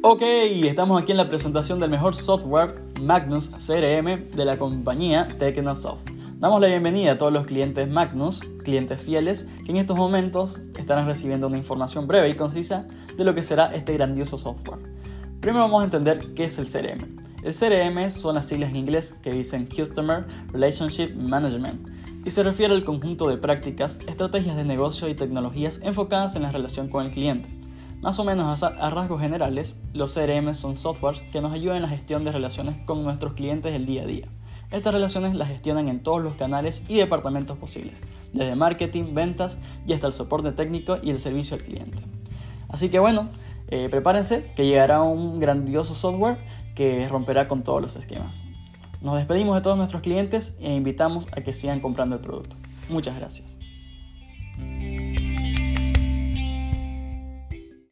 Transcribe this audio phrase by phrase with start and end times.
[0.00, 6.04] Ok, estamos aquí en la presentación del mejor software Magnus CRM de la compañía Technosoft.
[6.38, 11.06] Damos la bienvenida a todos los clientes Magnus, clientes fieles, que en estos momentos estarán
[11.06, 14.78] recibiendo una información breve y concisa de lo que será este grandioso software.
[15.40, 17.18] Primero vamos a entender qué es el CRM.
[17.42, 21.88] El CRM son las siglas en inglés que dicen Customer Relationship Management
[22.24, 26.52] y se refiere al conjunto de prácticas, estrategias de negocio y tecnologías enfocadas en la
[26.52, 27.57] relación con el cliente.
[28.00, 31.88] Más o menos a rasgos generales, los CRM son softwares que nos ayudan en la
[31.88, 34.28] gestión de relaciones con nuestros clientes el día a día.
[34.70, 38.00] Estas relaciones las gestionan en todos los canales y departamentos posibles,
[38.32, 41.98] desde marketing, ventas y hasta el soporte técnico y el servicio al cliente.
[42.68, 43.30] Así que bueno,
[43.66, 46.38] eh, prepárense que llegará un grandioso software
[46.76, 48.44] que romperá con todos los esquemas.
[49.00, 52.56] Nos despedimos de todos nuestros clientes e invitamos a que sigan comprando el producto.
[52.88, 53.58] Muchas gracias.